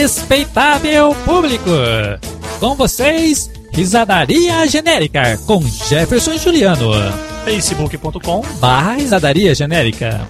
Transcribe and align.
Respeitável 0.00 1.14
público, 1.26 1.70
com 2.58 2.74
vocês, 2.74 3.50
Risadaria 3.70 4.66
Genérica 4.66 5.36
com 5.46 5.60
Jefferson 5.60 6.38
Juliano. 6.38 6.90
facebook.com 7.44 8.40
barra 8.58 8.94
Risadaria 8.94 9.54
Genérica. 9.54 10.26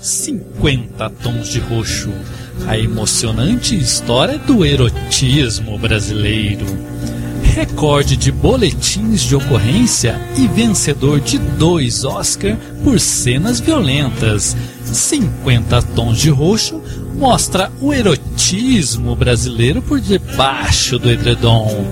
Cinquenta 0.00 1.10
tons 1.10 1.48
de 1.48 1.60
roxo. 1.60 2.10
A 2.66 2.78
emocionante 2.78 3.76
história 3.76 4.38
do 4.38 4.64
erotismo 4.64 5.78
brasileiro 5.78 6.66
recorde 7.56 8.18
de 8.18 8.30
boletins 8.30 9.22
de 9.22 9.34
ocorrência 9.34 10.20
e 10.36 10.46
vencedor 10.46 11.20
de 11.20 11.38
dois 11.38 12.04
Oscar 12.04 12.54
por 12.84 13.00
cenas 13.00 13.60
violentas. 13.60 14.54
50 14.84 15.80
Tons 15.80 16.18
de 16.18 16.28
Roxo 16.28 16.82
mostra 17.14 17.72
o 17.80 17.94
erotismo 17.94 19.16
brasileiro 19.16 19.80
por 19.80 19.98
debaixo 19.98 20.98
do 20.98 21.10
edredom. 21.10 21.86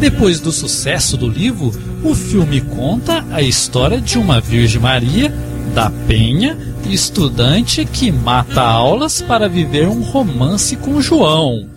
Depois 0.00 0.40
do 0.40 0.50
sucesso 0.50 1.16
do 1.16 1.28
livro, 1.28 1.72
o 2.02 2.12
filme 2.12 2.60
conta 2.60 3.24
a 3.30 3.40
história 3.40 4.00
de 4.00 4.18
uma 4.18 4.40
Virgem 4.40 4.80
Maria 4.80 5.32
da 5.74 5.90
Penha, 6.06 6.56
estudante 6.88 7.84
que 7.84 8.10
mata 8.10 8.62
aulas 8.62 9.22
para 9.22 9.48
viver 9.48 9.88
um 9.88 10.02
romance 10.02 10.76
com 10.76 11.00
João. 11.00 11.68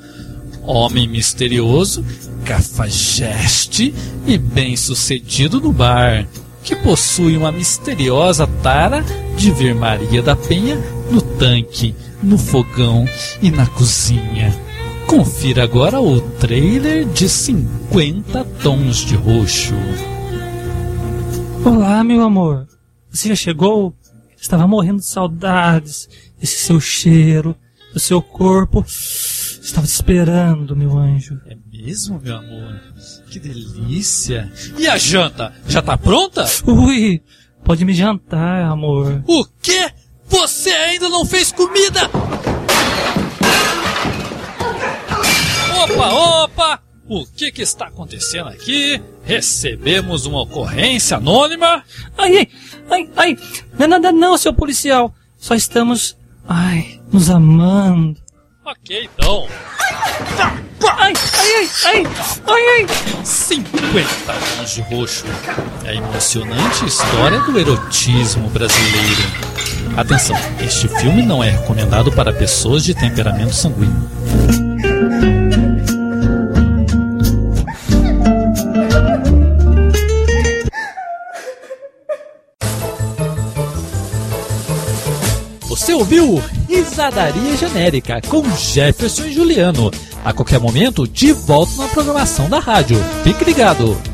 Homem 0.64 1.08
misterioso 1.08 2.04
cafajeste 2.44 3.94
e 4.28 4.38
bem-sucedido 4.38 5.62
no 5.62 5.72
bar, 5.72 6.28
que 6.64 6.76
possui 6.76 7.38
uma 7.38 7.52
misteriosa 7.52 8.48
tara 8.62 9.04
de 9.38 9.52
ver 9.52 9.76
Maria 9.76 10.22
da 10.22 10.36
Penha 10.36 10.78
no 11.10 11.22
tanque, 11.22 11.96
no 12.22 12.38
fogão 12.38 13.08
e 13.42 13.50
na 13.52 13.66
cozinha. 13.66 14.54
Confira 15.08 15.64
agora 15.64 16.02
o 16.02 16.20
trailer 16.22 17.06
de 17.06 17.30
50 17.30 18.44
tons 18.62 18.98
de 18.98 19.16
roxo. 19.16 19.76
Olá, 21.66 22.04
meu 22.04 22.24
amor. 22.24 22.73
Você 23.14 23.30
já 23.30 23.36
chegou? 23.36 23.96
Estava 24.36 24.68
morrendo 24.68 25.00
de 25.00 25.06
saudades 25.06 26.10
desse 26.40 26.66
seu 26.66 26.82
cheiro, 26.82 27.56
do 27.94 28.00
seu 28.00 28.24
corpo. 28.24 28.84
Estava 28.88 29.86
te 29.86 29.92
esperando, 29.92 30.76
meu 30.76 30.98
anjo. 30.98 31.40
É 31.46 31.56
mesmo, 31.72 32.20
meu 32.20 32.36
amor? 32.36 32.82
Que 33.30 33.40
delícia! 33.40 34.52
E 34.80 34.88
a 34.88 34.98
janta? 34.98 35.54
Já 35.68 35.82
tá 35.82 35.96
pronta? 35.96 36.44
Ui, 36.66 37.22
pode 37.64 37.86
me 37.86 37.94
jantar, 37.94 38.64
amor. 38.64 39.24
O 39.28 39.46
quê? 39.62 39.92
Você 40.28 40.72
ainda 40.72 41.08
não 41.08 41.24
fez 41.24 41.52
comida? 41.52 42.10
O 47.14 47.28
que 47.28 47.52
que 47.52 47.62
está 47.62 47.90
acontecendo 47.90 48.50
aqui? 48.50 49.00
Recebemos 49.24 50.26
uma 50.26 50.42
ocorrência 50.42 51.18
anônima? 51.18 51.84
Ai, 52.18 52.38
ai, 52.38 52.50
ai, 52.90 53.10
ai! 53.16 53.38
Não, 53.78 53.88
não, 53.88 54.00
não, 54.00 54.12
não, 54.12 54.38
seu 54.38 54.52
policial. 54.52 55.14
Só 55.38 55.54
estamos, 55.54 56.18
ai, 56.48 57.00
nos 57.12 57.30
amando. 57.30 58.20
Ok, 58.66 59.08
então. 59.14 59.48
Ai, 60.40 61.14
ai, 61.14 61.14
ai, 61.46 61.70
ai, 61.86 62.04
ai, 62.48 62.88
ai. 62.90 63.24
50 63.24 64.34
tons 64.58 64.72
de 64.72 64.82
roxo. 64.82 65.26
É 65.86 65.92
a 65.92 65.96
emocionante 65.96 66.86
história 66.86 67.40
do 67.42 67.60
erotismo 67.60 68.50
brasileiro. 68.50 69.22
Atenção, 69.96 70.36
este 70.60 70.88
filme 70.88 71.22
não 71.22 71.44
é 71.44 71.52
recomendado 71.52 72.12
para 72.12 72.34
pessoas 72.34 72.84
de 72.84 72.96
temperamento 72.96 73.54
sanguíneo. 73.54 74.10
Você 85.74 85.92
ouviu 85.92 86.40
Risadaria 86.70 87.58
Genérica 87.58 88.22
com 88.30 88.44
Jefferson 88.56 89.24
e 89.24 89.34
Juliano. 89.34 89.90
A 90.24 90.32
qualquer 90.32 90.60
momento, 90.60 91.08
de 91.08 91.34
volta 91.34 91.72
na 91.78 91.88
programação 91.88 92.48
da 92.48 92.60
rádio. 92.60 92.96
Fique 93.24 93.44
ligado! 93.44 94.13